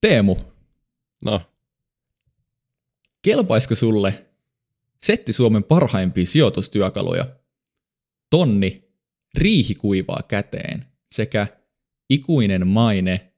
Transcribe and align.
Teemu, 0.00 0.36
No, 1.24 1.40
kelpaisiko 3.22 3.74
sulle 3.74 4.26
setti 4.98 5.32
Suomen 5.32 5.64
parhaimpia 5.64 6.26
sijoitustyökaluja? 6.26 7.26
Tonni 8.30 8.88
riihikuivaa 9.34 10.22
käteen 10.28 10.86
sekä 11.10 11.46
ikuinen 12.10 12.66
maine 12.66 13.32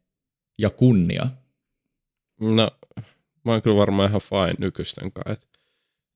ja 0.59 0.71
kunnia. 0.71 1.27
no 2.41 2.71
mä 3.45 3.53
oon 3.53 3.63
kyllä 3.63 3.77
varmaan 3.77 4.09
ihan 4.09 4.21
fine 4.21 4.55
nykyisten 4.59 5.13
kanssa. 5.13 5.49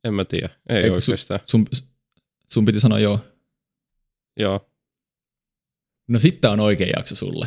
En 0.05 0.15
mä 0.15 0.25
tiedä, 0.25 0.49
ei 0.69 0.77
Ei, 0.83 0.91
oikeastaan. 0.91 1.41
Sun, 1.51 1.67
sun 2.47 2.65
piti 2.65 2.81
sanoa 2.81 2.99
joo. 2.99 3.19
Joo, 4.37 4.69
No 6.09 6.19
sitten 6.19 6.51
on 6.51 6.61
oikea 6.61 6.93
jakso 6.97 7.17
sulle. 7.17 7.47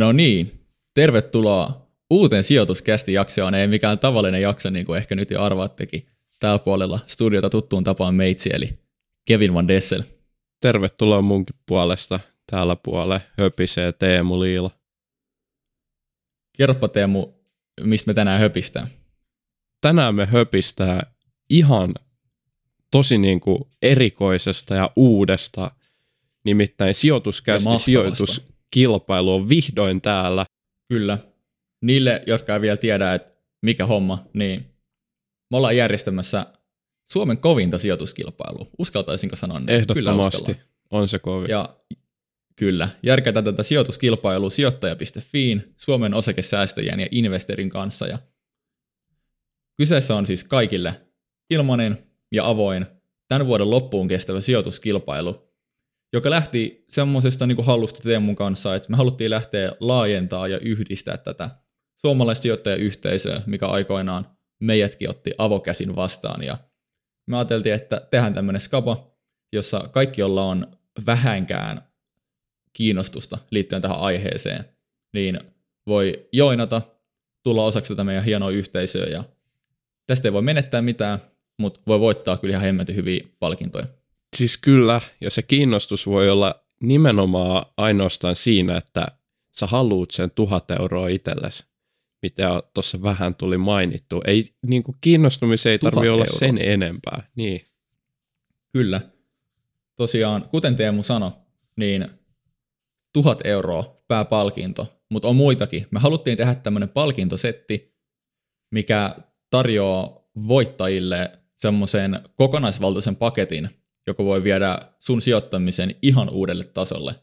No 0.00 0.12
niin, 0.12 0.66
tervetuloa 0.94 1.86
uuteen 2.10 2.44
sijoituskästi 2.44 3.12
jaksoon. 3.12 3.54
Ei 3.54 3.66
mikään 3.66 3.98
tavallinen 3.98 4.42
jakso, 4.42 4.70
niin 4.70 4.86
kuin 4.86 4.96
ehkä 4.96 5.14
nyt 5.14 5.30
jo 5.30 5.42
arvaattekin. 5.42 6.02
Täällä 6.38 6.58
puolella 6.58 7.00
studiota 7.06 7.50
tuttuun 7.50 7.84
tapaan 7.84 8.14
meitsi, 8.14 8.50
eli 8.52 8.78
Kevin 9.26 9.54
Van 9.54 9.68
Dessel. 9.68 10.02
tervetuloa 10.60 11.22
munkin 11.22 11.56
puolesta. 11.66 12.20
Täällä 12.50 12.76
puolella 12.76 13.20
höpisee 13.38 13.92
Teemu 13.92 14.40
Liila. 14.40 14.70
Kerropa 16.56 16.88
Teemu, 16.88 17.32
mistä 17.80 18.10
me 18.10 18.14
tänään 18.14 18.40
höpistään. 18.40 18.88
Tänään 19.80 20.14
me 20.14 20.26
höpistää 20.26 21.14
ihan 21.50 21.94
tosi 22.90 23.18
niin 23.18 23.40
kuin 23.40 23.58
erikoisesta 23.82 24.74
ja 24.74 24.90
uudesta, 24.96 25.70
nimittäin 26.44 26.94
sijoituskästi 26.94 27.68
mahtavasta. 27.68 28.49
Sijoituskilpailu 28.74 29.34
on 29.34 29.48
vihdoin 29.48 30.00
täällä. 30.00 30.46
Kyllä. 30.88 31.18
Niille, 31.82 32.22
jotka 32.26 32.54
ei 32.54 32.60
vielä 32.60 32.76
tiedä, 32.76 33.14
että 33.14 33.36
mikä 33.62 33.86
homma, 33.86 34.26
niin 34.32 34.64
me 35.50 35.56
ollaan 35.56 35.76
järjestämässä 35.76 36.46
Suomen 37.10 37.38
kovinta 37.38 37.78
sijoituskilpailua. 37.78 38.66
Uskaltaisinko 38.78 39.36
sanoa? 39.36 39.60
Kyllä 39.60 39.72
Ehdottomasti 39.72 40.36
uskallan. 40.36 40.62
on 40.90 41.08
se 41.08 41.18
kovin. 41.18 41.50
Ja 41.50 41.76
kyllä, 42.56 42.88
järkätään 43.02 43.44
tätä 43.44 43.62
sijoituskilpailua 43.62 44.50
sijoittaja.fiin, 44.50 45.74
Suomen 45.76 46.14
osakesäästäjien 46.14 47.00
ja 47.00 47.06
investorin 47.10 47.70
kanssa. 47.70 48.06
Ja 48.06 48.18
kyseessä 49.76 50.16
on 50.16 50.26
siis 50.26 50.44
kaikille 50.44 51.00
ilmainen 51.50 51.98
ja 52.32 52.46
avoin 52.46 52.86
tämän 53.28 53.46
vuoden 53.46 53.70
loppuun 53.70 54.08
kestävä 54.08 54.40
sijoituskilpailu, 54.40 55.49
joka 56.12 56.30
lähti 56.30 56.84
semmoisesta 56.88 57.46
niin 57.46 57.64
hallusta 57.64 58.02
Teemun 58.02 58.36
kanssa, 58.36 58.74
että 58.74 58.90
me 58.90 58.96
haluttiin 58.96 59.30
lähteä 59.30 59.72
laajentaa 59.80 60.48
ja 60.48 60.58
yhdistää 60.58 61.16
tätä 61.16 61.50
suomalaista 61.96 62.42
sijoittajayhteisöä, 62.42 63.42
mikä 63.46 63.66
aikoinaan 63.66 64.26
meidätkin 64.60 65.10
otti 65.10 65.32
avokäsin 65.38 65.96
vastaan. 65.96 66.42
Ja 66.42 66.58
me 67.26 67.36
ajateltiin, 67.36 67.74
että 67.74 68.06
tehdään 68.10 68.34
tämmöinen 68.34 68.60
skapa, 68.60 69.10
jossa 69.52 69.88
kaikki, 69.92 70.20
jolla 70.20 70.44
on 70.44 70.66
vähänkään 71.06 71.82
kiinnostusta 72.72 73.38
liittyen 73.50 73.82
tähän 73.82 74.00
aiheeseen, 74.00 74.64
niin 75.12 75.40
voi 75.86 76.28
joinata, 76.32 76.82
tulla 77.42 77.64
osaksi 77.64 77.92
tätä 77.92 78.04
meidän 78.04 78.24
hienoa 78.24 78.50
yhteisöä 78.50 79.06
ja 79.06 79.24
tästä 80.06 80.28
ei 80.28 80.32
voi 80.32 80.42
menettää 80.42 80.82
mitään, 80.82 81.18
mutta 81.58 81.80
voi 81.86 82.00
voittaa 82.00 82.38
kyllä 82.38 82.52
ihan 82.52 82.64
hemmetin 82.64 82.96
hyviä 82.96 83.26
palkintoja. 83.38 83.86
Siis 84.36 84.58
kyllä, 84.58 85.00
ja 85.20 85.30
se 85.30 85.42
kiinnostus 85.42 86.06
voi 86.06 86.30
olla 86.30 86.64
nimenomaan 86.80 87.66
ainoastaan 87.76 88.36
siinä, 88.36 88.76
että 88.76 89.06
sä 89.52 89.66
haluut 89.66 90.10
sen 90.10 90.30
tuhat 90.30 90.70
euroa 90.70 91.08
itsellesi, 91.08 91.64
mitä 92.22 92.62
tuossa 92.74 93.02
vähän 93.02 93.34
tuli 93.34 93.58
mainittu. 93.58 94.20
Ei, 94.26 94.44
niin 94.66 94.82
kuin 94.82 94.96
kiinnostumiseen 95.00 95.72
ei 95.72 95.78
tarvi 95.78 96.08
olla 96.08 96.24
euroa. 96.24 96.38
sen 96.38 96.58
enempää. 96.58 97.22
Niin. 97.36 97.66
Kyllä. 98.72 99.00
Tosiaan, 99.96 100.48
kuten 100.48 100.76
Teemu 100.76 101.02
sanoi, 101.02 101.30
niin 101.76 102.08
tuhat 103.12 103.40
euroa 103.44 104.02
pääpalkinto, 104.08 105.00
mutta 105.08 105.28
on 105.28 105.36
muitakin. 105.36 105.86
Me 105.90 106.00
haluttiin 106.00 106.36
tehdä 106.36 106.54
tämmöinen 106.54 106.88
palkintosetti, 106.88 107.94
mikä 108.70 109.16
tarjoaa 109.50 110.24
voittajille 110.48 111.32
semmoisen 111.56 112.20
kokonaisvaltaisen 112.36 113.16
paketin, 113.16 113.79
joka 114.06 114.24
voi 114.24 114.44
viedä 114.44 114.78
sun 114.98 115.20
sijoittamisen 115.20 115.94
ihan 116.02 116.30
uudelle 116.30 116.64
tasolle. 116.64 117.14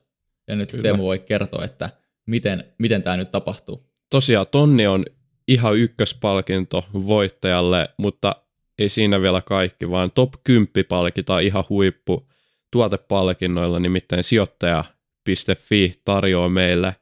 Ja 0.47 0.55
nyt 0.55 0.71
Kyllä. 0.71 0.83
Teemu 0.83 1.03
voi 1.03 1.19
kertoa, 1.19 1.65
että 1.65 1.89
miten, 2.25 2.63
miten 2.77 3.03
tämä 3.03 3.17
nyt 3.17 3.31
tapahtuu. 3.31 3.89
Tosiaan 4.09 4.45
tonni 4.51 4.87
on 4.87 5.05
ihan 5.47 5.77
ykköspalkinto 5.77 6.85
voittajalle, 6.93 7.89
mutta 7.97 8.35
ei 8.79 8.89
siinä 8.89 9.21
vielä 9.21 9.41
kaikki, 9.41 9.89
vaan 9.89 10.11
top 10.11 10.33
10 10.43 10.69
palkitaan 10.89 11.43
ihan 11.43 11.63
huippu 11.69 12.27
tuotepalkinnoilla, 12.71 13.79
nimittäin 13.79 14.23
sijoittaja.fi 14.23 15.93
tarjoaa 16.05 16.49
meille 16.49 16.95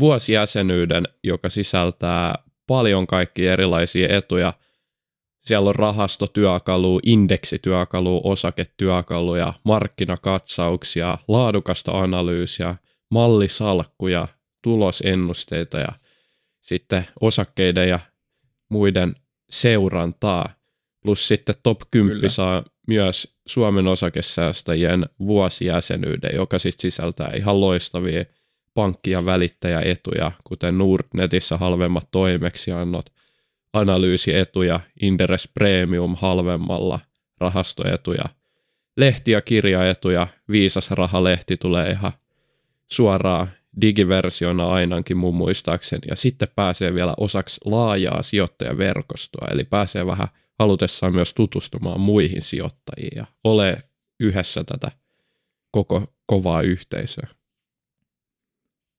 vuosijäsenyyden, 0.00 1.08
joka 1.24 1.48
sisältää 1.48 2.34
paljon 2.66 3.06
kaikkia 3.06 3.52
erilaisia 3.52 4.16
etuja. 4.16 4.52
Siellä 5.40 5.68
on 5.68 5.74
rahastotyökalu, 5.74 7.00
indeksityökalu, 7.06 8.20
osaketyökaluja, 8.24 9.54
markkinakatsauksia, 9.64 11.18
laadukasta 11.28 12.00
analyysiä, 12.00 12.76
mallisalkkuja, 13.10 14.28
tulosennusteita 14.62 15.78
ja 15.78 15.88
sitten 16.60 17.06
osakkeiden 17.20 17.88
ja 17.88 18.00
muiden 18.68 19.14
seurantaa. 19.50 20.50
Plus 21.02 21.28
sitten 21.28 21.54
top 21.62 21.80
10 21.90 22.16
Kyllä. 22.16 22.28
saa 22.28 22.64
myös 22.86 23.38
Suomen 23.46 23.86
osakesäästäjien 23.86 25.06
vuosijäsenyyden, 25.18 26.30
joka 26.34 26.58
sitten 26.58 26.82
sisältää 26.82 27.32
ihan 27.36 27.60
loistavia 27.60 28.24
pankki- 28.74 29.10
ja 29.10 29.24
välittäjäetuja, 29.24 30.32
kuten 30.44 30.78
Nordnetissä 30.78 31.56
halvemmat 31.56 32.08
toimeksiannot, 32.10 33.06
analyysietuja, 33.72 34.80
Inderes 35.02 35.48
Premium 35.54 36.16
halvemmalla, 36.16 37.00
rahastoetuja, 37.40 38.24
lehti- 38.96 39.30
ja 39.30 39.40
kirjaetuja, 39.40 40.26
Viisas 40.50 40.90
Rahalehti 40.90 41.56
tulee 41.56 41.90
ihan 41.90 42.12
suoraan 42.90 43.50
digiversiona 43.80 44.66
ainakin 44.66 45.16
mun 45.16 45.34
muistaakseni, 45.34 46.02
ja 46.10 46.16
sitten 46.16 46.48
pääsee 46.56 46.94
vielä 46.94 47.14
osaksi 47.16 47.60
laajaa 47.64 48.22
sijoittajaverkostoa, 48.22 49.48
eli 49.50 49.64
pääsee 49.64 50.06
vähän 50.06 50.28
halutessaan 50.58 51.14
myös 51.14 51.34
tutustumaan 51.34 52.00
muihin 52.00 52.42
sijoittajiin 52.42 53.16
ja 53.16 53.26
ole 53.44 53.82
yhdessä 54.20 54.64
tätä 54.64 54.92
koko 55.70 56.14
kovaa 56.26 56.62
yhteisöä. 56.62 57.28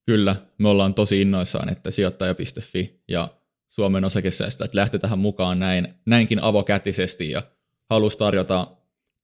Kyllä, 0.05 0.35
me 0.57 0.69
ollaan 0.69 0.93
tosi 0.93 1.21
innoissaan, 1.21 1.69
että 1.69 1.91
sijoittaja.fi 1.91 3.01
ja 3.07 3.29
Suomen 3.69 4.05
osakesäästäjät 4.05 4.73
lähti 4.73 4.99
tähän 4.99 5.19
mukaan 5.19 5.59
näin, 5.59 5.93
näinkin 6.05 6.43
avokätisesti 6.43 7.29
ja 7.31 7.43
halusi 7.89 8.17
tarjota 8.17 8.67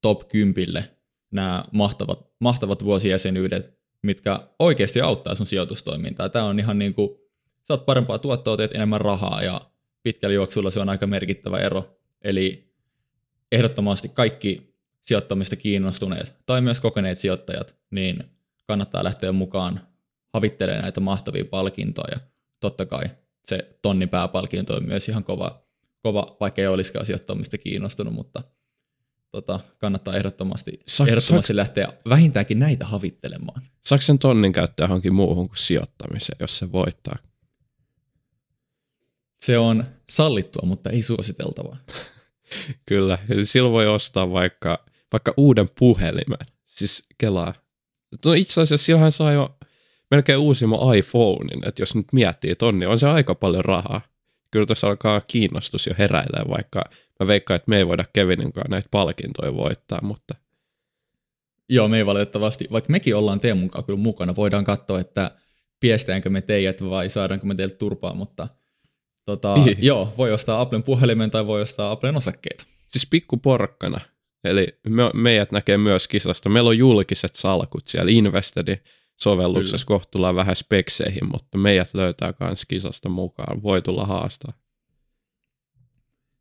top 0.02 0.28
10 0.28 0.84
nämä 1.32 1.66
mahtavat, 1.72 2.32
mahtavat 2.40 2.84
vuosijäsenyydet, 2.84 3.80
mitkä 4.02 4.40
oikeasti 4.60 5.02
auttaa 5.02 5.36
sun 5.36 5.46
sijoitustoimintaa. 5.46 6.30
Tämä 6.30 6.46
on 6.46 6.60
ihan 6.60 6.80
niin 6.80 6.94
kuin, 6.94 7.10
saat 7.64 7.86
parempaa 7.86 8.20
tuottoa, 8.20 8.58
teet 8.58 8.76
enemmän 8.76 9.02
rahaa 9.02 9.42
ja 9.44 9.62
pitkällä 10.04 10.34
juoksulla 10.34 10.70
se 10.70 10.80
on 10.80 10.90
aika 10.90 11.08
merkittävä 11.08 11.60
ero. 11.60 12.00
Eli 12.22 12.74
ehdottomasti 13.52 14.10
kaikki 14.10 14.76
sijoittamista 15.02 15.56
kiinnostuneet 15.56 16.36
tai 16.46 16.62
myös 16.62 16.80
kokeneet 16.80 17.18
sijoittajat, 17.18 17.76
niin 17.92 18.24
kannattaa 18.68 19.04
lähteä 19.04 19.32
mukaan 19.32 19.80
havittelee 20.34 20.82
näitä 20.82 21.00
mahtavia 21.00 21.46
palkintoja. 21.46 22.20
Totta 22.60 22.86
kai 22.86 23.06
se 23.46 23.78
tonni 23.82 24.08
pääpalkinto 24.08 24.76
on 24.76 24.86
myös 24.86 25.10
ihan 25.10 25.24
kova, 25.24 25.66
kova 26.02 26.38
vaikka 26.40 26.62
ei 26.62 26.68
olisikaan 26.68 27.06
sijoittamista 27.06 27.58
kiinnostunut, 27.58 28.14
mutta 28.14 28.44
tota, 29.32 29.60
kannattaa 29.78 30.16
ehdottomasti, 30.16 30.72
Saaks- 30.72 31.10
ehdottomasti 31.10 31.56
lähteä 31.56 31.94
vähintäänkin 32.10 32.60
näitä 32.60 32.86
havittelemaan. 32.86 33.62
Saako 33.82 34.02
sen 34.02 34.20
tonnin 34.20 34.54
käyttää 34.54 34.84
johonkin 34.84 35.14
muuhun 35.14 35.48
kuin 35.48 35.58
sijoittamiseen, 35.58 36.38
jos 36.40 36.58
se 36.58 36.72
voittaa? 36.72 37.18
Se 39.38 39.58
on 39.58 39.84
sallittua, 40.10 40.68
mutta 40.68 40.90
ei 40.90 41.02
suositeltavaa. 41.02 41.78
Kyllä, 42.90 43.18
eli 43.30 43.46
silloin 43.46 43.74
voi 43.74 43.88
ostaa 43.88 44.32
vaikka, 44.32 44.86
vaikka 45.12 45.34
uuden 45.38 45.70
puhelimen. 45.80 46.48
Siis 46.66 47.06
kelaa. 47.18 47.54
No 48.26 48.34
itse 48.34 48.62
asiassa 48.62 48.86
sillähän 48.86 49.12
saa 49.12 49.32
jo 49.32 49.58
melkein 50.12 50.40
uusimman 50.40 50.98
iPhonein, 50.98 51.68
että 51.68 51.82
jos 51.82 51.96
nyt 51.96 52.08
miettii 52.14 52.56
tonni, 52.56 52.80
niin 52.80 52.90
on 52.90 53.00
se 53.00 53.08
aika 53.08 53.36
paljon 53.36 53.66
rahaa. 53.66 54.02
Kyllä 54.52 54.66
tässä 54.66 54.88
alkaa 54.88 55.22
kiinnostus 55.22 55.88
jo 55.88 55.94
heräilee, 55.98 56.44
vaikka 56.50 56.84
mä 57.20 57.28
veikkaan, 57.28 57.56
että 57.56 57.70
me 57.70 57.78
ei 57.78 57.88
voida 57.88 58.06
Kevinin 58.14 58.54
kanssa 58.54 58.70
näitä 58.70 58.88
palkintoja 58.92 59.56
voittaa, 59.56 60.00
mutta 60.02 60.36
Joo, 61.70 61.88
me 61.88 61.98
ei 61.98 62.06
valitettavasti, 62.06 62.68
vaikka 62.72 62.92
mekin 62.92 63.16
ollaan 63.16 63.40
Teemun 63.40 63.70
kanssa 63.70 63.86
kyllä 63.86 64.00
mukana, 64.00 64.36
voidaan 64.36 64.64
katsoa, 64.64 65.00
että 65.00 65.32
piestäänkö 65.80 66.30
me 66.30 66.42
teidät 66.42 66.90
vai 66.90 67.10
saadaanko 67.10 67.48
me 67.48 67.56
teiltä 67.56 67.76
turpaa, 67.76 68.14
mutta 68.14 68.48
tota, 69.26 69.56
niin. 69.56 69.78
joo, 69.80 70.14
voi 70.18 70.34
ostaa 70.34 70.62
Applen 70.62 70.84
puhelimen 70.84 71.32
tai 71.32 71.48
voi 71.48 71.62
ostaa 71.62 71.92
Applen 71.92 72.18
osakkeita. 72.18 72.66
Siis 72.88 73.08
pikku 73.10 73.38
porkkana, 73.38 74.02
eli 74.44 74.68
me, 74.88 75.04
meidät 75.14 75.52
näkee 75.52 75.78
myös 75.78 76.08
kisasta. 76.08 76.50
Meillä 76.50 76.68
on 76.68 76.78
julkiset 76.78 77.36
salkut 77.36 77.88
siellä 77.88 78.12
Investedin 78.12 78.78
sovelluksessa, 79.18 80.00
tullaan 80.12 80.36
vähän 80.36 80.56
spekseihin, 80.56 81.32
mutta 81.32 81.58
meidät 81.58 81.94
löytää 81.94 82.34
myös 82.40 82.66
kisasta 82.66 83.10
mukaan. 83.10 83.64
Voi 83.64 83.82
tulla 83.82 84.06
haastaa. 84.06 84.54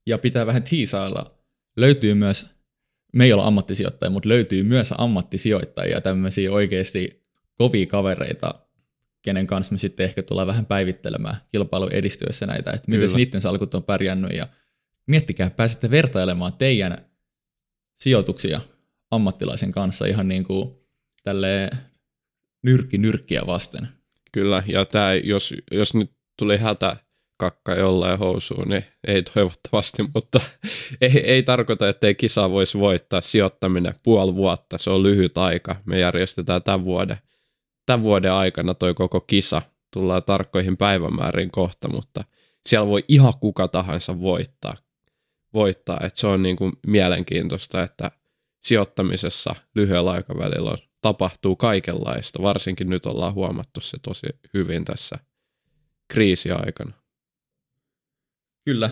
Ja 0.06 0.18
pitää 0.18 0.46
vähän 0.46 0.62
tiisailla. 0.62 1.38
Löytyy 1.76 2.14
myös 2.14 2.54
me 3.14 3.24
ei 3.24 3.32
olla 3.32 3.44
ammattisijoittajia, 3.44 4.10
mutta 4.10 4.28
löytyy 4.28 4.62
myös 4.62 4.94
ammattisijoittajia, 4.98 6.00
tämmöisiä 6.00 6.52
oikeasti 6.52 7.24
kovia 7.54 7.86
kavereita, 7.86 8.54
kenen 9.22 9.46
kanssa 9.46 9.72
me 9.72 9.78
sitten 9.78 10.04
ehkä 10.04 10.22
tullaan 10.22 10.46
vähän 10.46 10.66
päivittelemään 10.66 11.36
kilpailun 11.52 11.92
edistyessä 11.92 12.46
näitä, 12.46 12.70
että 12.70 12.90
miten 12.90 13.10
niiden 13.12 13.40
salkut 13.40 13.74
on 13.74 13.82
pärjännyt 13.82 14.32
ja 14.36 14.48
miettikää, 15.06 15.50
pääsette 15.50 15.90
vertailemaan 15.90 16.52
teidän 16.52 17.10
sijoituksia 17.94 18.60
ammattilaisen 19.10 19.72
kanssa 19.72 20.06
ihan 20.06 20.28
niin 20.28 20.44
kuin 20.44 20.74
tälle 21.24 21.70
nyrkki 22.64 22.98
nyrkkiä 22.98 23.42
vasten. 23.46 23.88
Kyllä, 24.32 24.62
ja 24.66 24.84
tämä, 24.84 25.14
jos, 25.14 25.54
jos 25.70 25.94
nyt 25.94 26.10
tuli 26.38 26.58
hätä 26.58 26.96
kakka 27.36 27.74
jollain 27.74 28.18
housuun, 28.18 28.68
niin 28.68 28.84
ei 29.06 29.22
toivottavasti, 29.22 30.02
mutta 30.14 30.40
ei, 31.00 31.18
ei 31.24 31.42
tarkoita, 31.42 31.88
että 31.88 32.06
ei 32.06 32.14
kisaa 32.14 32.50
voisi 32.50 32.78
voittaa 32.78 33.20
sijoittaminen 33.20 33.94
puoli 34.02 34.34
vuotta, 34.34 34.78
se 34.78 34.90
on 34.90 35.02
lyhyt 35.02 35.38
aika. 35.38 35.76
Me 35.84 35.98
järjestetään 35.98 36.62
tämän 36.62 36.84
vuoden, 36.84 37.16
tämän 37.86 38.02
vuoden 38.02 38.32
aikana 38.32 38.74
toi 38.74 38.94
koko 38.94 39.20
kisa, 39.20 39.62
tullaan 39.90 40.22
tarkkoihin 40.22 40.76
päivämääriin 40.76 41.50
kohta, 41.50 41.88
mutta 41.88 42.24
siellä 42.66 42.88
voi 42.88 43.04
ihan 43.08 43.32
kuka 43.40 43.68
tahansa 43.68 44.20
voittaa. 44.20 44.74
voittaa. 45.54 46.00
että 46.02 46.20
se 46.20 46.26
on 46.26 46.42
niin 46.42 46.56
kuin 46.56 46.72
mielenkiintoista, 46.86 47.82
että 47.82 48.10
sijoittamisessa 48.62 49.54
lyhyellä 49.74 50.10
aikavälillä 50.10 50.70
on, 50.70 50.78
tapahtuu 51.04 51.56
kaikenlaista, 51.56 52.42
varsinkin 52.42 52.90
nyt 52.90 53.06
ollaan 53.06 53.34
huomattu 53.34 53.80
se 53.80 53.98
tosi 54.02 54.26
hyvin 54.54 54.84
tässä 54.84 55.18
kriisiaikana. 56.12 56.92
Kyllä. 58.64 58.90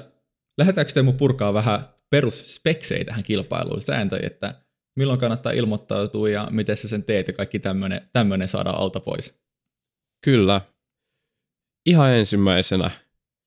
Lähdetäänkö 0.59 0.93
Teemu 0.93 1.13
purkaa 1.13 1.55
vähän 1.55 1.81
perusspeksejä 2.11 3.05
tähän 3.05 3.23
kilpailuun, 3.23 3.81
sääntöjä, 3.81 4.27
että 4.27 4.55
milloin 4.97 5.21
kannattaa 5.21 5.53
ilmoittautua 5.53 6.29
ja 6.29 6.49
miten 6.51 6.77
sä 6.77 6.89
sen 6.89 7.05
teet 7.05 7.29
ja 7.29 7.33
kaikki 7.33 7.59
tämmöinen 8.13 8.49
saadaan 8.49 8.79
alta 8.79 9.01
pois? 9.01 9.41
Kyllä. 10.25 10.61
Ihan 11.87 12.11
ensimmäisenä 12.11 12.91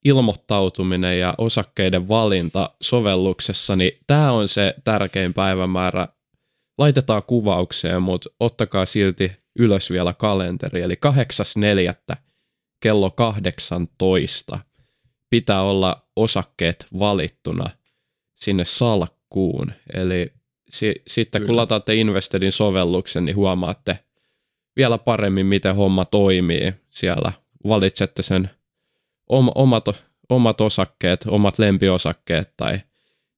ilmoittautuminen 0.05 1.19
ja 1.19 1.33
osakkeiden 1.37 2.07
valinta 2.07 2.75
sovelluksessa, 2.81 3.75
niin 3.75 3.99
tämä 4.07 4.31
on 4.31 4.47
se 4.47 4.75
tärkein 4.83 5.33
päivämäärä. 5.33 6.07
Laitetaan 6.77 7.23
kuvaukseen, 7.23 8.03
mutta 8.03 8.29
ottakaa 8.39 8.85
silti 8.85 9.31
ylös 9.59 9.91
vielä 9.91 10.13
kalenteri, 10.13 10.81
eli 10.81 10.93
8.4. 10.93 12.17
kello 12.79 13.11
18 13.11 14.59
pitää 15.29 15.61
olla 15.61 16.07
osakkeet 16.15 16.87
valittuna 16.99 17.69
sinne 18.33 18.65
salkkuun. 18.65 19.71
Eli 19.93 20.33
si- 20.69 21.01
sitten 21.07 21.41
Kyllä. 21.41 21.49
kun 21.49 21.55
lataatte 21.55 21.95
Investedin 21.95 22.51
sovelluksen, 22.51 23.25
niin 23.25 23.35
huomaatte 23.35 23.99
vielä 24.75 24.97
paremmin, 24.97 25.45
miten 25.45 25.75
homma 25.75 26.05
toimii 26.05 26.73
siellä. 26.89 27.31
Valitsette 27.67 28.23
sen 28.23 28.49
om- 29.29 29.51
omat, 29.55 29.85
omat 30.29 30.61
osakkeet, 30.61 31.25
omat 31.27 31.59
lempiosakkeet 31.59 32.53
tai 32.57 32.79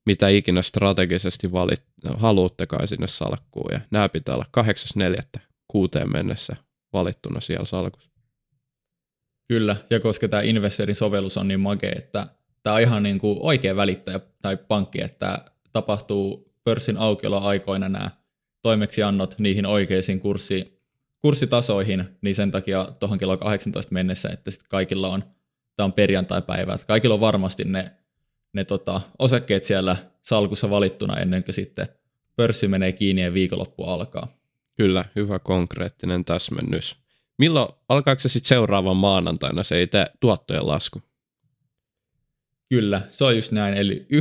mitä 0.08 0.28
ikinä 0.28 0.62
strategisesti 0.62 1.52
valit, 1.52 1.84
haluuttekaan 2.18 2.88
sinne 2.88 3.08
salkkuun. 3.08 3.70
Ja 3.72 3.82
nämä 3.92 4.10
pitää 4.10 4.36
olla 4.36 4.46
8.4. 5.38 5.42
kuuteen 5.68 6.12
mennessä 6.12 6.56
valittuna 6.94 7.40
siellä 7.40 7.66
salkussa. 7.66 8.10
Kyllä, 9.48 9.76
ja 9.90 10.00
koska 10.00 10.28
tämä 10.28 10.42
Investorin 10.42 10.96
sovellus 10.96 11.38
on 11.38 11.48
niin 11.48 11.60
makea, 11.60 11.92
että 11.98 12.28
tämä 12.64 12.76
on 12.76 12.82
ihan 12.82 13.04
niin 13.04 13.20
kuin 13.20 13.38
oikea 13.42 13.76
välittäjä 13.76 14.20
tai 14.42 14.58
pankki, 14.58 15.02
että 15.02 15.46
tapahtuu 15.74 16.54
pörssin 16.64 16.98
aukioloaikoina 16.98 17.90
nämä 17.90 18.12
toimeksiannot 18.62 19.40
niihin 19.40 19.66
oikeisiin 19.66 20.20
kurssi, 20.20 20.82
kurssitasoihin, 21.20 22.10
niin 22.22 22.36
sen 22.36 22.52
takia 22.52 22.88
tuohon 23.00 23.18
kello 23.18 23.38
18 23.38 23.94
mennessä, 23.94 24.30
että 24.30 24.52
sitten 24.52 24.70
kaikilla 24.70 25.10
on, 25.10 25.24
tämä 25.76 25.86
on 25.86 25.94
perjantai-päivä, 25.94 26.74
että 26.74 26.88
kaikilla 26.88 27.14
on 27.14 27.22
varmasti 27.22 27.64
ne, 27.64 27.92
ne 28.54 28.66
tota, 28.66 29.02
osakkeet 29.20 29.64
siellä 29.64 29.96
salkussa 30.24 30.70
valittuna 30.70 31.18
ennen 31.18 31.44
kuin 31.44 31.56
sitten 31.56 31.88
pörssi 32.36 32.68
menee 32.68 32.92
kiinni 32.92 33.24
ja 33.24 33.34
viikonloppu 33.34 33.84
alkaa. 33.84 34.38
Kyllä, 34.76 35.06
hyvä 35.16 35.40
konkreettinen 35.40 36.26
täsmennys. 36.26 36.96
Milloin 37.38 37.70
alkaako 37.90 38.20
se 38.20 38.30
sitten 38.30 38.48
seuraavan 38.48 38.98
maanantaina 38.98 39.64
se 39.64 39.82
itse 39.82 40.06
tuottojen 40.20 40.68
lasku? 40.68 41.02
Kyllä, 42.70 43.02
se 43.12 43.24
on 43.24 43.36
just 43.36 43.52
näin. 43.52 43.74
Eli 43.74 44.08
11.4.2022, 44.14 44.18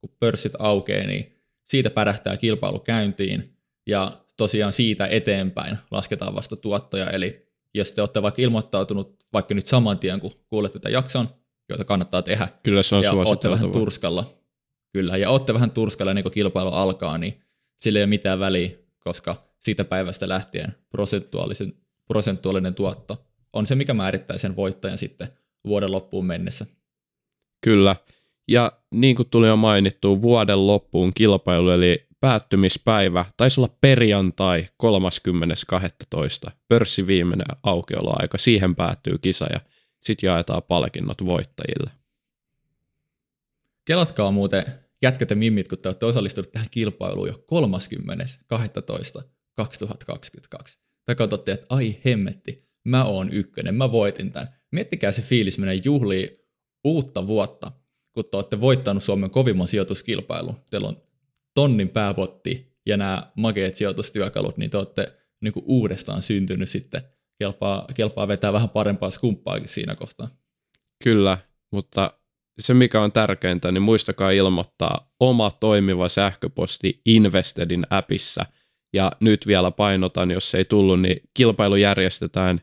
kun 0.00 0.16
pörssit 0.20 0.52
aukeaa, 0.58 1.06
niin 1.06 1.36
siitä 1.64 1.90
pärähtää 1.90 2.36
kilpailu 2.36 2.78
käyntiin 2.78 3.56
ja 3.86 4.24
tosiaan 4.36 4.72
siitä 4.72 5.06
eteenpäin 5.06 5.78
lasketaan 5.90 6.34
vasta 6.34 6.56
tuottoja. 6.56 7.10
Eli 7.10 7.50
jos 7.74 7.92
te 7.92 8.02
olette 8.02 8.22
vaikka 8.22 8.42
ilmoittautunut 8.42 9.19
vaikka 9.32 9.54
nyt 9.54 9.66
saman 9.66 9.98
tien, 9.98 10.20
kun 10.20 10.32
kuulette 10.48 10.78
tätä 10.78 10.90
jakson, 10.90 11.28
joita 11.68 11.84
kannattaa 11.84 12.22
tehdä. 12.22 12.48
Kyllä 12.62 12.82
se 12.82 12.96
on 12.96 13.02
ja 13.02 13.12
olette 13.12 13.50
vähän 13.50 13.72
turskalla. 13.72 14.34
Kyllä, 14.92 15.16
ja 15.16 15.30
olette 15.30 15.54
vähän 15.54 15.70
turskalla 15.70 16.14
niin 16.14 16.22
kun 16.22 16.32
kilpailu 16.32 16.70
alkaa, 16.70 17.18
niin 17.18 17.40
sillä 17.76 17.98
ei 17.98 18.02
ole 18.02 18.08
mitään 18.08 18.40
väliä, 18.40 18.70
koska 19.00 19.44
siitä 19.58 19.84
päivästä 19.84 20.28
lähtien 20.28 20.74
prosentuaalisen, 20.88 21.74
prosentuaalinen 22.06 22.74
tuotto 22.74 23.26
on 23.52 23.66
se, 23.66 23.74
mikä 23.74 23.94
määrittää 23.94 24.38
sen 24.38 24.56
voittajan 24.56 24.98
sitten 24.98 25.28
vuoden 25.66 25.92
loppuun 25.92 26.26
mennessä. 26.26 26.66
Kyllä. 27.64 27.96
Ja 28.48 28.72
niin 28.90 29.16
kuin 29.16 29.28
tuli 29.30 29.46
jo 29.46 29.56
mainittu, 29.56 30.22
vuoden 30.22 30.66
loppuun 30.66 31.12
kilpailu, 31.14 31.70
eli 31.70 32.06
päättymispäivä, 32.20 33.24
taisi 33.36 33.60
olla 33.60 33.76
perjantai 33.80 34.66
30.12. 36.46 36.50
Pörssi 36.68 37.06
viimeinen 37.06 37.46
aukioloaika, 37.62 38.38
siihen 38.38 38.76
päättyy 38.76 39.18
kisa 39.18 39.46
ja 39.52 39.60
sitten 40.02 40.28
jaetaan 40.28 40.62
palkinnot 40.62 41.24
voittajille. 41.24 41.90
Kelatkaa 43.84 44.30
muuten 44.30 44.64
jätkät 45.02 45.30
ja 45.30 45.36
mimmit, 45.36 45.68
kun 45.68 45.78
te 45.78 45.88
olette 45.88 46.06
osallistuneet 46.06 46.52
tähän 46.52 46.68
kilpailuun 46.70 47.28
jo 47.28 47.34
30.12. 47.34 49.24
2022. 49.56 50.78
Tai 51.04 51.14
katsotte, 51.14 51.52
että 51.52 51.66
ai 51.68 51.98
hemmetti, 52.04 52.68
mä 52.84 53.04
oon 53.04 53.32
ykkönen, 53.32 53.74
mä 53.74 53.92
voitin 53.92 54.32
tämän. 54.32 54.48
Miettikää 54.72 55.12
se 55.12 55.22
fiilis 55.22 55.58
menee 55.58 55.78
juhliin 55.84 56.28
uutta 56.84 57.26
vuotta, 57.26 57.72
kun 58.12 58.24
te 58.30 58.36
olette 58.36 58.60
voittanut 58.60 59.02
Suomen 59.02 59.30
kovimman 59.30 59.68
sijoituskilpailun. 59.68 60.56
Teillä 60.70 60.88
on 60.88 60.96
tonnin 61.54 61.88
pääpotti 61.88 62.76
ja 62.86 62.96
nämä 62.96 63.32
makeet 63.36 63.74
sijoitustyökalut, 63.74 64.56
niin 64.56 64.70
te 64.70 64.78
olette 64.78 65.12
niin 65.40 65.52
kuin 65.52 65.64
uudestaan 65.66 66.22
syntynyt 66.22 66.68
sitten. 66.68 67.02
Kelpaa, 67.38 67.86
kelpaa 67.94 68.28
vetää 68.28 68.52
vähän 68.52 68.68
parempaa 68.68 69.10
skumppaakin 69.10 69.68
siinä 69.68 69.94
kohtaa. 69.94 70.28
Kyllä, 71.04 71.38
mutta 71.72 72.12
se 72.60 72.74
mikä 72.74 73.00
on 73.00 73.12
tärkeintä, 73.12 73.72
niin 73.72 73.82
muistakaa 73.82 74.30
ilmoittaa 74.30 75.12
oma 75.20 75.50
toimiva 75.50 76.08
sähköposti 76.08 77.00
Investedin 77.06 77.84
appissa– 77.90 78.46
ja 78.92 79.12
nyt 79.20 79.46
vielä 79.46 79.70
painotan, 79.70 80.30
jos 80.30 80.50
se 80.50 80.58
ei 80.58 80.64
tullut, 80.64 81.00
niin 81.00 81.22
kilpailu 81.34 81.76
järjestetään 81.76 82.60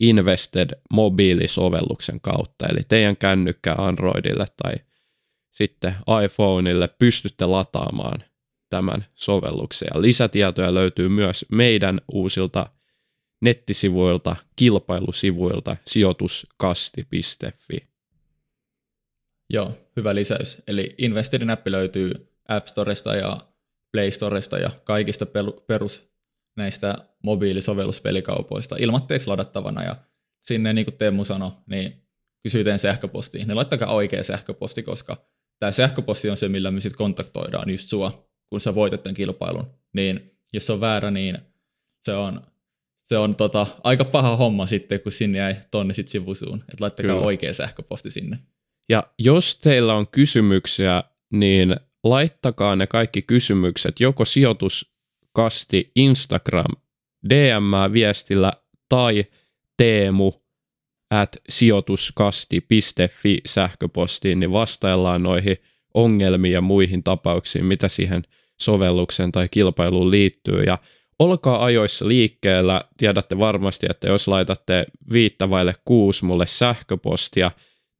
Invested 0.00 0.70
mobiilisovelluksen 0.92 2.20
kautta, 2.20 2.66
eli 2.66 2.80
teidän 2.88 3.16
kännykkä 3.16 3.74
Androidille 3.78 4.46
tai 4.62 4.74
sitten 5.56 5.94
iPhoneille 6.24 6.88
pystytte 6.88 7.46
lataamaan 7.46 8.24
tämän 8.70 9.04
sovelluksen. 9.14 9.88
Ja 9.94 10.02
lisätietoja 10.02 10.74
löytyy 10.74 11.08
myös 11.08 11.46
meidän 11.52 12.00
uusilta 12.12 12.66
nettisivuilta, 13.40 14.36
kilpailusivuilta 14.56 15.76
sijoituskasti.fi. 15.86 17.88
Joo, 19.50 19.78
hyvä 19.96 20.14
lisäys. 20.14 20.62
Eli 20.66 20.94
Investedin 20.98 21.50
appi 21.50 21.72
löytyy 21.72 22.32
App 22.48 22.66
Storesta 22.66 23.14
ja 23.14 23.40
Play 23.92 24.10
Storesta 24.10 24.58
ja 24.58 24.70
kaikista 24.84 25.26
perus 25.66 26.10
näistä 26.56 26.94
mobiilisovelluspelikaupoista 27.22 28.76
ilmatteeksi 28.78 29.26
ladattavana 29.26 29.84
ja 29.84 29.96
sinne, 30.42 30.72
niin 30.72 30.84
kuin 30.84 30.96
Teemu 30.96 31.24
sanoi, 31.24 31.52
niin 31.66 32.02
kysytään 32.42 32.78
sähköpostiin. 32.78 33.48
Niin 33.48 33.56
laittakaa 33.56 33.94
oikea 33.94 34.22
sähköposti, 34.22 34.82
koska 34.82 35.35
tämä 35.58 35.72
sähköposti 35.72 36.30
on 36.30 36.36
se, 36.36 36.48
millä 36.48 36.70
me 36.70 36.80
sitten 36.80 36.98
kontaktoidaan 36.98 37.70
just 37.70 37.88
sua, 37.88 38.28
kun 38.50 38.60
sä 38.60 38.74
voitat 38.74 39.02
tämän 39.02 39.14
kilpailun. 39.14 39.70
Niin 39.94 40.30
jos 40.52 40.66
se 40.66 40.72
on 40.72 40.80
väärä, 40.80 41.10
niin 41.10 41.38
se 42.04 42.14
on, 42.14 42.40
se 43.02 43.18
on 43.18 43.36
tota, 43.36 43.66
aika 43.84 44.04
paha 44.04 44.36
homma 44.36 44.66
sitten, 44.66 45.00
kun 45.00 45.12
sinne 45.12 45.38
jäi 45.38 45.56
tonni 45.70 45.94
sit 45.94 46.08
sivusuun. 46.08 46.58
Että 46.58 46.76
laittakaa 46.80 47.14
Kyllä. 47.14 47.26
oikea 47.26 47.52
sähköposti 47.52 48.10
sinne. 48.10 48.38
Ja 48.88 49.04
jos 49.18 49.58
teillä 49.58 49.94
on 49.94 50.08
kysymyksiä, 50.08 51.04
niin 51.32 51.76
laittakaa 52.04 52.76
ne 52.76 52.86
kaikki 52.86 53.22
kysymykset 53.22 54.00
joko 54.00 54.24
sijoituskasti 54.24 55.92
Instagram 55.96 56.76
DM-viestillä 57.28 58.52
tai 58.88 59.24
Teemu 59.76 60.32
at 61.10 61.36
sijoituskasti.fi 61.48 63.40
sähköpostiin, 63.46 64.40
niin 64.40 64.52
vastaillaan 64.52 65.22
noihin 65.22 65.56
ongelmiin 65.94 66.52
ja 66.52 66.60
muihin 66.60 67.02
tapauksiin, 67.02 67.64
mitä 67.64 67.88
siihen 67.88 68.22
sovellukseen 68.60 69.32
tai 69.32 69.48
kilpailuun 69.48 70.10
liittyy. 70.10 70.62
Ja 70.62 70.78
olkaa 71.18 71.64
ajoissa 71.64 72.08
liikkeellä. 72.08 72.84
Tiedätte 72.96 73.38
varmasti, 73.38 73.86
että 73.90 74.08
jos 74.08 74.28
laitatte 74.28 74.86
viittavaille 75.12 75.74
kuusi 75.84 76.24
mulle 76.24 76.46
sähköpostia, 76.46 77.50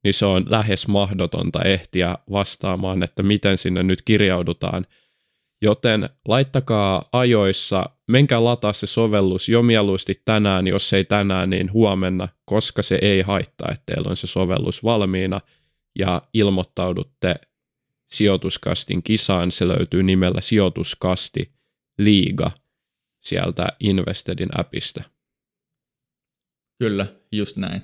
niin 0.04 0.14
se 0.14 0.26
on 0.26 0.44
lähes 0.48 0.88
mahdotonta 0.88 1.62
ehtiä 1.62 2.18
vastaamaan, 2.30 3.02
että 3.02 3.22
miten 3.22 3.58
sinne 3.58 3.82
nyt 3.82 4.02
kirjaudutaan. 4.02 4.86
Joten 5.62 6.08
laittakaa 6.28 7.08
ajoissa, 7.12 7.90
menkää 8.06 8.44
lataa 8.44 8.72
se 8.72 8.86
sovellus 8.86 9.48
jo 9.48 9.62
mieluusti 9.62 10.22
tänään, 10.24 10.66
jos 10.66 10.92
ei 10.92 11.04
tänään, 11.04 11.50
niin 11.50 11.72
huomenna, 11.72 12.28
koska 12.44 12.82
se 12.82 12.98
ei 13.02 13.22
haittaa, 13.22 13.68
että 13.72 13.82
teillä 13.86 14.10
on 14.10 14.16
se 14.16 14.26
sovellus 14.26 14.84
valmiina 14.84 15.40
ja 15.98 16.22
ilmoittaudutte 16.34 17.34
sijoituskastin 18.06 19.02
kisaan. 19.02 19.50
Se 19.50 19.68
löytyy 19.68 20.02
nimellä 20.02 20.40
sijoituskasti 20.40 21.52
liiga 21.98 22.50
sieltä 23.18 23.66
Investedin 23.80 24.60
appista. 24.60 25.02
Kyllä, 26.78 27.06
just 27.32 27.56
näin. 27.56 27.82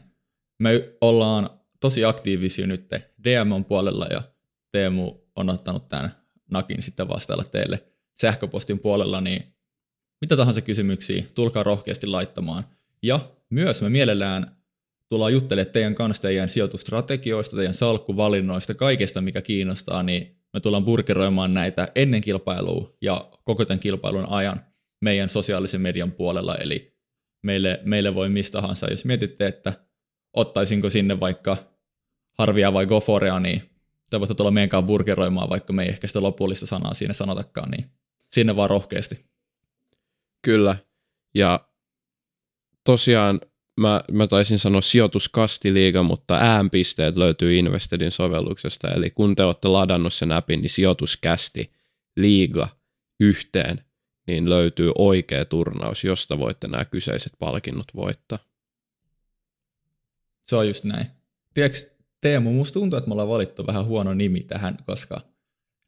Me 0.58 0.94
ollaan 1.00 1.50
tosi 1.80 2.04
aktiivisia 2.04 2.66
nyt 2.66 2.88
DMon 3.24 3.64
puolella 3.64 4.06
ja 4.10 4.22
Teemu 4.72 5.18
on 5.36 5.50
ottanut 5.50 5.88
tämän 5.88 6.21
nakin 6.52 6.82
sitten 6.82 7.08
vastailla 7.08 7.44
teille 7.44 7.84
sähköpostin 8.20 8.78
puolella, 8.78 9.20
niin 9.20 9.54
mitä 10.20 10.36
tahansa 10.36 10.60
kysymyksiä, 10.60 11.24
tulkaa 11.34 11.62
rohkeasti 11.62 12.06
laittamaan. 12.06 12.64
Ja 13.02 13.30
myös 13.50 13.82
me 13.82 13.88
mielellään 13.88 14.56
tullaan 15.08 15.32
juttelemaan 15.32 15.72
teidän 15.72 15.94
kanssa 15.94 16.22
teidän 16.22 16.48
sijoitustrategioista, 16.48 17.56
teidän 17.56 17.74
salkkuvalinnoista, 17.74 18.74
kaikesta 18.74 19.20
mikä 19.20 19.42
kiinnostaa, 19.42 20.02
niin 20.02 20.36
me 20.52 20.60
tullaan 20.60 20.84
burgeroimaan 20.84 21.54
näitä 21.54 21.88
ennen 21.94 22.20
kilpailua 22.20 22.96
ja 23.00 23.30
koko 23.44 23.64
tämän 23.64 23.80
kilpailun 23.80 24.28
ajan 24.28 24.60
meidän 25.00 25.28
sosiaalisen 25.28 25.80
median 25.80 26.12
puolella, 26.12 26.54
eli 26.54 26.96
meille, 27.42 27.80
meille 27.84 28.14
voi 28.14 28.28
mistä 28.28 28.52
tahansa. 28.60 28.90
Jos 28.90 29.04
mietitte, 29.04 29.46
että 29.46 29.72
ottaisinko 30.36 30.90
sinne 30.90 31.20
vaikka 31.20 31.56
Harvia 32.38 32.72
vai 32.72 32.86
Goforea, 32.86 33.40
niin 33.40 33.62
te 34.12 34.20
voitte 34.20 34.34
tulla 34.34 34.50
meidän 34.50 34.86
burgeroimaan, 34.86 35.50
vaikka 35.50 35.72
me 35.72 35.82
ei 35.82 35.88
ehkä 35.88 36.06
sitä 36.06 36.22
lopullista 36.22 36.66
sanaa 36.66 36.94
siinä 36.94 37.12
sanotakaan, 37.12 37.70
niin 37.70 37.90
sinne 38.32 38.56
vaan 38.56 38.70
rohkeasti. 38.70 39.26
Kyllä, 40.42 40.76
ja 41.34 41.68
tosiaan 42.84 43.40
mä, 43.80 44.04
mä 44.12 44.26
taisin 44.26 44.58
sanoa 44.58 44.80
sijoituskastiliiga, 44.80 46.02
mutta 46.02 46.38
äänpisteet 46.40 47.16
löytyy 47.16 47.58
Investedin 47.58 48.10
sovelluksesta, 48.10 48.90
eli 48.90 49.10
kun 49.10 49.34
te 49.34 49.44
olette 49.44 49.68
ladannut 49.68 50.12
sen 50.12 50.32
appin, 50.32 50.62
niin 50.62 50.70
sijoituskästi 50.70 51.72
liiga 52.16 52.68
yhteen, 53.20 53.84
niin 54.26 54.50
löytyy 54.50 54.92
oikea 54.98 55.44
turnaus, 55.44 56.04
josta 56.04 56.38
voitte 56.38 56.68
nämä 56.68 56.84
kyseiset 56.84 57.32
palkinnot 57.38 57.86
voittaa. 57.94 58.38
Se 60.46 60.56
on 60.56 60.66
just 60.66 60.84
näin. 60.84 61.06
Tiedätkö, 61.54 61.91
Teemu, 62.22 62.52
musta 62.52 62.80
tuntuu, 62.80 62.96
että 62.96 63.08
me 63.08 63.12
ollaan 63.12 63.28
valittu 63.28 63.66
vähän 63.66 63.84
huono 63.84 64.14
nimi 64.14 64.40
tähän, 64.40 64.76
koska 64.86 65.20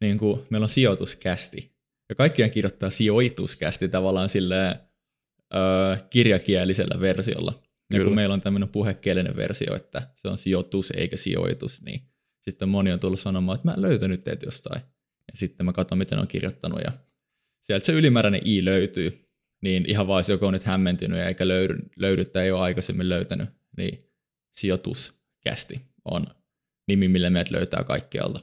niin 0.01 0.17
kuin, 0.17 0.41
meillä 0.49 0.65
on 0.65 0.69
sijoituskästi. 0.69 1.75
Ja 2.09 2.15
kaikkien 2.15 2.51
kirjoittaa 2.51 2.89
sijoituskästi 2.89 3.89
tavallaan 3.89 4.29
öö, 5.55 5.97
kirjakielisellä 6.09 6.99
versiolla. 6.99 7.63
Ja 7.93 8.03
kun 8.03 8.15
meillä 8.15 8.33
on 8.33 8.41
tämmöinen 8.41 8.69
puhekielinen 8.69 9.35
versio, 9.35 9.75
että 9.75 10.09
se 10.15 10.27
on 10.27 10.37
sijoitus 10.37 10.91
eikä 10.91 11.17
sijoitus, 11.17 11.81
niin 11.81 12.01
sitten 12.41 12.69
moni 12.69 12.91
on 12.91 12.99
tullut 12.99 13.19
sanomaan, 13.19 13.55
että 13.55 13.67
mä 13.67 13.73
en 13.73 13.81
löytänyt 13.81 14.23
teitä 14.23 14.45
jostain. 14.45 14.81
Ja 15.31 15.37
sitten 15.37 15.65
mä 15.65 15.73
katson, 15.73 15.97
miten 15.97 16.19
on 16.19 16.27
kirjoittanut, 16.27 16.79
ja 16.85 16.91
sieltä 17.61 17.85
se 17.85 17.93
ylimääräinen 17.93 18.47
i 18.47 18.65
löytyy. 18.65 19.29
Niin 19.63 19.85
ihan 19.87 20.07
vaan, 20.07 20.19
jos 20.19 20.29
joku 20.29 20.45
on 20.45 20.53
nyt 20.53 20.63
hämmentynyt 20.63 21.19
ja 21.19 21.27
eikä 21.27 21.47
löydy, 21.47 21.77
löydy 21.95 22.25
tai 22.25 22.43
ei 22.43 22.51
ole 22.51 22.61
aikaisemmin 22.61 23.09
löytänyt, 23.09 23.49
niin 23.77 24.11
sijoituskästi 24.51 25.94
on 26.05 26.25
nimi, 26.87 27.07
millä 27.07 27.29
meidät 27.29 27.51
löytää 27.51 27.83
kaikkialta. 27.83 28.39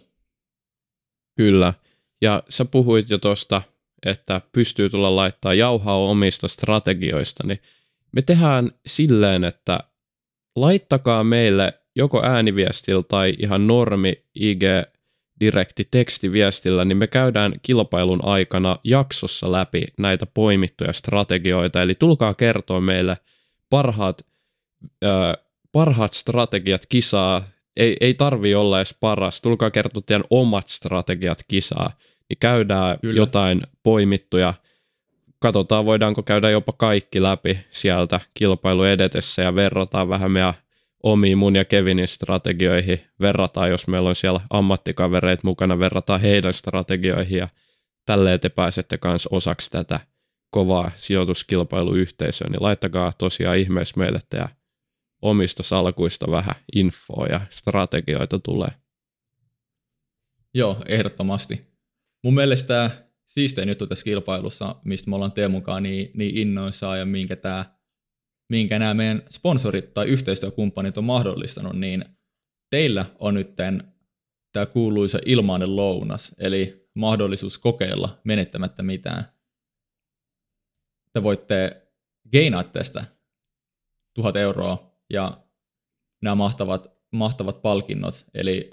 Kyllä. 1.37 1.75
Ja 2.23 2.43
sä 2.49 2.65
puhuit 2.65 3.11
jo 3.11 3.19
tuosta, 3.19 3.63
että 4.07 4.41
pystyy 4.53 4.91
tulla 4.91 5.17
laittaa 5.17 5.55
jauhaa 5.55 5.97
omista 5.97 6.49
strategioista, 6.49 7.47
niin 7.47 7.59
me 8.13 8.23
tehdään 8.23 8.71
silleen, 8.87 9.45
että 9.45 9.81
laittakaa 10.57 11.25
meille 11.25 11.81
joko 11.97 12.23
ääniviestillä 12.25 13.03
tai 13.09 13.35
ihan 13.39 13.67
normi 13.67 14.25
IG 14.35 14.63
direkti 15.41 15.89
tekstiviestillä, 15.91 16.85
niin 16.85 16.97
me 16.97 17.07
käydään 17.07 17.53
kilpailun 17.63 18.25
aikana 18.25 18.79
jaksossa 18.85 19.53
läpi 19.53 19.85
näitä 19.99 20.27
poimittuja 20.27 20.93
strategioita. 20.93 21.83
Eli 21.83 21.95
tulkaa 21.95 22.35
kertoa 22.35 22.81
meille 22.81 23.17
parhaat, 23.71 24.27
parhaat 25.73 26.15
strategiat 26.15 26.87
kisaa. 26.87 27.45
Ei, 27.77 27.97
ei 28.01 28.15
tarvi 28.15 28.55
olla 28.55 28.79
edes 28.79 28.97
paras. 29.01 29.41
Tulkaa 29.41 29.71
kertoa 29.71 30.03
teidän 30.07 30.25
omat 30.31 30.69
strategiat 30.69 31.39
kisaa. 31.49 31.93
Niin 32.29 32.39
käydään 32.41 32.99
Kyllä. 33.03 33.17
jotain 33.17 33.63
poimittuja 33.83 34.55
katsotaan, 35.39 35.85
voidaanko 35.85 36.23
käydä 36.23 36.51
jopa 36.51 36.73
kaikki 36.73 37.23
läpi 37.23 37.59
sieltä 37.71 38.21
kilpailu 38.35 38.85
edetessä 38.85 39.43
ja 39.43 39.55
verrataan 39.55 40.09
vähän 40.09 40.31
meidän 40.31 40.55
omiin 41.03 41.39
mun 41.39 41.57
ja 41.57 41.65
Kevinin 41.65 42.09
strategioihin, 42.09 43.01
verrataan, 43.21 43.71
jos 43.71 43.89
meillä 43.89 44.09
on 44.09 44.15
siellä 44.15 44.41
ammattikavereita 44.51 45.41
mukana, 45.45 45.79
verrataan 45.79 46.21
heidän 46.21 46.55
strategioihin 46.55 47.39
ja 47.39 47.49
tälleen 48.07 48.41
te 48.41 48.49
pääsette 48.49 48.99
kanssa 48.99 49.29
osaksi 49.33 49.71
tätä 49.71 50.01
kovaa 50.51 50.91
sijoituskilpailuyhteisöä, 50.97 52.49
niin 52.51 52.63
laittakaa 52.63 53.13
tosiaan 53.19 53.59
ihmeessä 53.59 53.95
meille 53.99 54.19
ja 54.35 54.49
omista 55.23 55.63
salkuista 55.63 56.31
vähän 56.31 56.55
infoa 56.75 57.27
ja 57.27 57.41
strategioita 57.51 58.39
tulee. 58.39 58.71
Joo, 60.55 60.77
ehdottomasti. 60.87 61.73
Mun 62.25 62.35
mielestä 62.35 62.91
siistein 63.27 63.69
juttu 63.69 63.87
tässä 63.87 64.05
kilpailussa, 64.05 64.77
mistä 64.85 65.11
me 65.11 65.17
ollaan 65.17 65.33
Teemukaan 65.33 65.83
niin, 65.83 66.11
niin 66.15 66.37
innoissaan 66.37 66.99
ja 66.99 67.07
minkä, 67.07 67.37
tää, 67.37 67.79
minkä 68.49 68.79
nämä 68.79 68.95
meidän 68.95 69.23
sponsorit 69.31 69.95
tai 69.95 70.07
yhteistyökumppanit 70.07 70.99
on 70.99 71.05
mahdollistanut, 71.05 71.77
niin 71.77 72.05
teillä 72.71 73.07
on 73.19 73.35
nyt 73.35 73.57
tämä 74.53 74.67
kuuluisa 74.73 75.19
ilmainen 75.27 75.77
lounas, 75.77 76.35
eli 76.39 76.91
mahdollisuus 76.95 77.59
kokeilla 77.59 78.21
menettämättä 78.25 78.83
mitään. 78.83 79.33
Te 81.13 81.23
voitte 81.23 81.87
geinaa 82.33 82.65
tästä 82.65 83.05
tuhat 84.15 84.37
euroa 84.37 84.92
ja 85.13 85.45
nämä 86.23 86.35
mahtavat, 86.35 86.93
mahtavat 87.13 87.63
palkinnot, 87.63 88.27
eli 88.35 88.71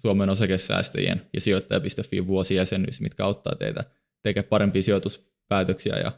Suomen 0.00 0.30
osakesäästäjien 0.30 1.26
ja 1.32 1.40
sijoittaja.fi 1.40 2.26
vuosijäsenyys, 2.26 3.00
mitkä 3.00 3.24
auttaa 3.24 3.54
teitä 3.54 3.84
tekemään 4.22 4.48
parempia 4.48 4.82
sijoituspäätöksiä 4.82 5.96
ja 5.96 6.12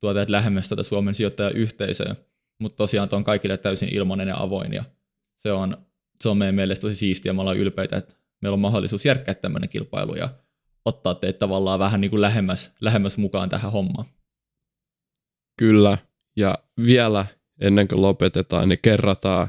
tuo 0.00 0.14
teidät 0.14 0.30
lähemmäs 0.30 0.68
tätä 0.68 0.82
Suomen 0.82 1.14
sijoittajayhteisöä. 1.14 2.16
Mutta 2.60 2.76
tosiaan 2.76 3.08
on 3.12 3.24
kaikille 3.24 3.56
täysin 3.56 3.94
ilmainen 3.94 4.28
ja 4.28 4.36
avoin 4.38 4.72
ja 4.72 4.84
se 5.36 5.52
on, 5.52 5.86
se 6.22 6.28
on 6.28 6.38
meidän 6.38 6.54
mielestä 6.54 6.82
tosi 6.82 6.94
siistiä. 6.94 7.32
Me 7.32 7.40
ollaan 7.40 7.56
ylpeitä, 7.56 7.96
että 7.96 8.14
meillä 8.42 8.54
on 8.54 8.60
mahdollisuus 8.60 9.06
järkkää 9.06 9.34
tämmöinen 9.34 9.68
kilpailu 9.68 10.14
ja 10.14 10.28
ottaa 10.84 11.14
teitä 11.14 11.38
tavallaan 11.38 11.78
vähän 11.78 12.00
niin 12.00 12.10
kuin 12.10 12.20
lähemmäs, 12.20 12.72
lähemmäs 12.80 13.18
mukaan 13.18 13.48
tähän 13.48 13.72
hommaan. 13.72 14.06
Kyllä, 15.58 15.98
ja 16.36 16.58
vielä 16.86 17.26
ennen 17.60 17.88
kuin 17.88 18.02
lopetetaan, 18.02 18.68
niin 18.68 18.78
kerrataan 18.82 19.48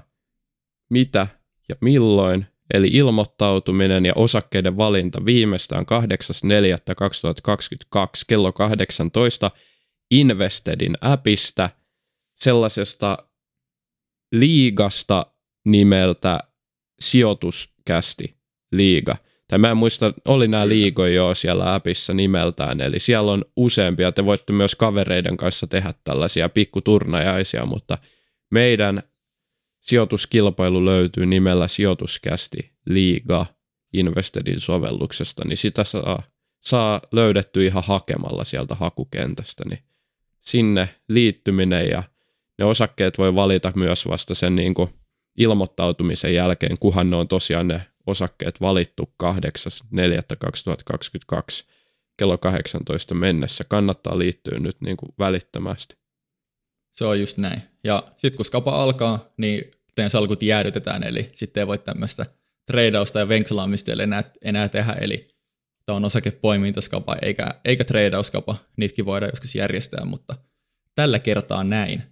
mitä 0.89 1.27
ja 1.69 1.75
milloin 1.81 2.45
eli 2.73 2.87
ilmoittautuminen 2.87 4.05
ja 4.05 4.13
osakkeiden 4.15 4.77
valinta 4.77 5.25
viimeistään 5.25 5.85
8.4.2022 7.95 8.01
kello 8.27 8.53
18 8.53 9.51
Investedin 10.11 10.97
appista, 11.01 11.69
sellaisesta 12.35 13.17
liigasta 14.31 15.25
nimeltä 15.65 16.39
sijoituskästi 16.99 18.37
liiga. 18.71 19.17
Tai 19.47 19.59
mä 19.59 19.71
en 19.71 19.77
muista, 19.77 20.13
oli 20.25 20.47
nämä 20.47 20.67
liigoja 20.67 21.13
jo 21.13 21.35
siellä 21.35 21.73
appissa 21.73 22.13
nimeltään, 22.13 22.81
eli 22.81 22.99
siellä 22.99 23.31
on 23.31 23.45
useampia. 23.55 24.11
Te 24.11 24.25
voitte 24.25 24.53
myös 24.53 24.75
kavereiden 24.75 25.37
kanssa 25.37 25.67
tehdä 25.67 25.93
tällaisia 26.03 26.49
pikkuturnajaisia, 26.49 27.65
mutta 27.65 27.97
meidän 28.51 29.03
sijoituskilpailu 29.81 30.85
löytyy 30.85 31.25
nimellä 31.25 31.67
sijoituskästi 31.67 32.71
liiga 32.85 33.45
Investedin 33.93 34.59
sovelluksesta, 34.59 35.47
niin 35.47 35.57
sitä 35.57 35.83
saa, 35.83 36.23
saa 36.61 37.01
löydetty 37.11 37.65
ihan 37.65 37.83
hakemalla 37.85 38.43
sieltä 38.43 38.75
hakukentästä, 38.75 39.63
niin 39.69 39.79
sinne 40.41 40.89
liittyminen 41.09 41.89
ja 41.89 42.03
ne 42.59 42.65
osakkeet 42.65 43.17
voi 43.17 43.35
valita 43.35 43.71
myös 43.75 44.07
vasta 44.07 44.35
sen 44.35 44.55
niin 44.55 44.73
kuin 44.73 44.89
ilmoittautumisen 45.37 46.33
jälkeen, 46.33 46.77
kuhan 46.79 47.09
ne 47.09 47.15
on 47.15 47.27
tosiaan 47.27 47.67
ne 47.67 47.81
osakkeet 48.07 48.61
valittu 48.61 49.13
8.4.2022 49.23 49.29
kello 52.17 52.37
18 52.37 53.15
mennessä. 53.15 53.63
Kannattaa 53.63 54.19
liittyä 54.19 54.59
nyt 54.59 54.81
niin 54.81 54.97
kuin 54.97 55.11
välittömästi. 55.19 55.95
Se 56.91 57.05
on 57.05 57.19
just 57.19 57.37
näin. 57.37 57.61
Ja 57.83 58.03
sitten 58.17 58.35
kun 58.35 58.45
skapa 58.45 58.83
alkaa, 58.83 59.33
niin 59.37 59.71
teidän 59.95 60.09
salkut 60.09 60.43
jäädytetään, 60.43 61.03
eli 61.03 61.29
sitten 61.33 61.61
ei 61.61 61.67
voi 61.67 61.77
tämmöistä 61.77 62.25
treidausta 62.65 63.19
ja 63.19 63.27
venklaamista 63.27 63.91
enää, 63.91 64.23
enää 64.41 64.69
tehdä, 64.69 64.95
eli 65.01 65.27
tämä 65.85 65.95
on 65.95 66.05
osakepoimintaskapa 66.05 67.15
eikä, 67.21 67.47
eikä 67.65 67.83
treidauskapa, 67.83 68.55
niitäkin 68.77 69.05
voidaan 69.05 69.31
joskus 69.31 69.55
järjestää, 69.55 70.05
mutta 70.05 70.35
tällä 70.95 71.19
kertaa 71.19 71.63
näin. 71.63 72.03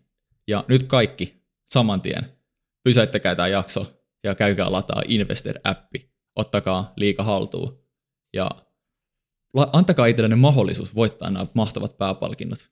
Ja 0.47 0.65
nyt 0.67 0.83
kaikki 0.83 1.43
saman 1.65 2.01
tien. 2.01 2.25
Pysäyttäkää 2.83 3.35
tämä 3.35 3.47
jakso 3.47 4.02
ja 4.23 4.35
käykää 4.35 4.71
lataa 4.71 5.01
Investor-appi. 5.07 6.09
Ottakaa 6.35 6.93
liika 6.95 7.23
haltuun. 7.23 7.83
Ja 8.33 8.49
antakaa 9.73 10.05
itsellenne 10.05 10.35
mahdollisuus 10.35 10.95
voittaa 10.95 11.29
nämä 11.29 11.45
mahtavat 11.53 11.97
pääpalkinnot. 11.97 12.69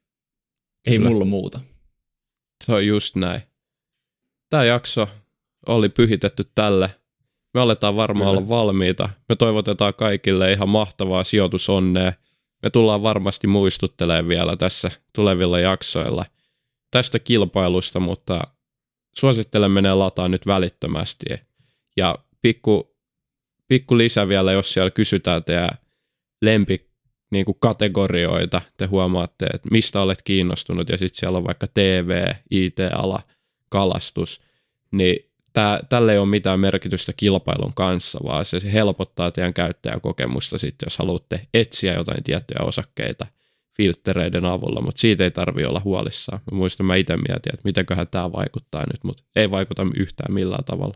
Ei 0.88 0.98
Kyllä. 0.98 1.10
mulla 1.10 1.26
muuta. 1.26 1.60
Se 2.66 2.74
on 2.74 2.88
just 2.88 3.16
näin. 3.16 3.42
Tämä 4.50 4.64
jakso 4.64 5.08
oli 5.68 5.90
pyhitetty 5.90 6.44
tälle. 6.56 6.96
Me 7.54 7.62
aletaan 7.62 7.96
varmaan 7.96 8.30
Kyllä. 8.30 8.40
olla 8.40 8.48
valmiita. 8.48 9.10
Me 9.30 9.36
toivotetaan 9.36 9.94
kaikille 9.94 10.52
ihan 10.52 10.70
mahtavaa 10.70 11.24
sijoitusonnea. 11.24 12.14
Me 12.64 12.70
tullaan 12.70 13.04
varmasti 13.04 13.48
muistuttelemaan 13.48 14.28
vielä 14.28 14.58
tässä 14.58 14.92
tulevilla 15.16 15.60
jaksoilla 15.60 16.26
tästä 16.92 17.20
kilpailusta, 17.20 18.00
mutta 18.00 18.42
suosittelen 19.18 19.72
menee 19.72 19.94
lataa 19.94 20.28
nyt 20.28 20.48
välittömästi. 20.48 21.26
Ja 21.98 22.16
pikku, 22.42 22.96
pikku 23.68 23.98
lisä 23.98 24.28
vielä, 24.28 24.52
jos 24.52 24.74
siellä 24.74 24.92
kysytään 24.92 25.44
teidän 25.44 25.70
lempi 26.42 26.92
niin 27.32 27.46
kuin 27.46 27.58
kategorioita, 27.60 28.62
te 28.78 28.86
huomaatte, 28.86 29.46
että 29.46 29.68
mistä 29.72 30.02
olet 30.02 30.22
kiinnostunut, 30.22 30.90
ja 30.90 30.98
sitten 30.98 31.20
siellä 31.20 31.38
on 31.38 31.44
vaikka 31.44 31.68
TV, 31.68 32.34
IT-ala, 32.52 33.22
kalastus, 33.70 34.42
niin 34.92 35.32
tää, 35.54 35.80
tälle 35.90 36.12
ei 36.12 36.18
ole 36.18 36.28
mitään 36.28 36.60
merkitystä 36.60 37.14
kilpailun 37.18 37.74
kanssa, 37.74 38.20
vaan 38.24 38.46
se 38.46 38.74
helpottaa 38.74 39.32
teidän 39.32 39.54
käyttäjäkokemusta 39.54 40.58
sitten, 40.58 40.86
jos 40.86 40.98
haluatte 40.98 41.42
etsiä 41.54 41.94
jotain 41.94 42.24
tiettyjä 42.24 42.60
osakkeita 42.66 43.28
filtreiden 43.82 44.46
avulla, 44.46 44.82
mutta 44.82 45.02
siitä 45.02 45.24
ei 45.24 45.32
tarvi 45.32 45.66
olla 45.66 45.82
huolissaan. 45.84 46.42
Mä 46.52 46.58
muistan, 46.58 46.86
mä 46.86 46.96
itse 46.96 47.18
mietin, 47.18 47.54
että 47.54 47.62
mitenköhän 47.64 48.08
tämä 48.08 48.32
vaikuttaa 48.32 48.82
nyt, 48.82 49.04
mutta 49.04 49.24
ei 49.36 49.52
vaikuta 49.52 49.88
yhtään 49.96 50.34
millään 50.34 50.64
tavalla. 50.64 50.94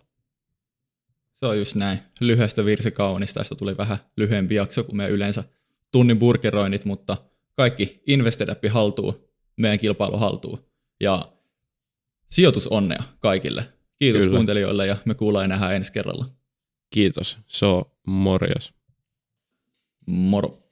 Se 1.34 1.46
on 1.46 1.58
just 1.58 1.75
näin. 1.75 2.00
Lyhyestä 2.20 2.66
virsi 2.66 2.92
kaunis. 2.92 3.33
Tästä 3.33 3.55
tuli 3.55 3.77
vähän 3.77 3.98
lyhyempi 4.18 4.55
jakso 4.55 4.83
kuin 4.83 4.98
me 4.98 5.10
yleensä 5.10 5.44
tunnin 5.92 6.20
burgeroinnit, 6.20 6.86
mutta 6.86 7.18
kaikki 7.55 8.03
Invested-appi 8.07 8.68
haltuu, 8.68 9.29
meidän 9.57 9.79
kilpailu 9.79 10.18
haltuu. 10.18 10.60
Ja 11.00 11.31
sijoitus 12.29 12.68
onnea 12.68 13.03
kaikille. 13.20 13.66
Kiitos 14.00 14.24
Kyllä. 14.24 14.36
kuuntelijoille 14.36 14.88
ja 14.88 14.98
me 15.05 15.14
kuullaan 15.14 15.50
nähdään 15.50 15.75
ensi 15.75 15.94
kerralla. 15.94 16.25
Kiitos. 16.90 17.38
So, 17.48 17.92
morjos. 18.07 18.74
Moro. 20.07 20.65